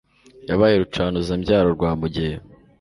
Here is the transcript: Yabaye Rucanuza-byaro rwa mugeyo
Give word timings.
Yabaye 0.49 0.75
Rucanuza-byaro 0.81 1.69
rwa 1.75 1.91
mugeyo 1.99 2.39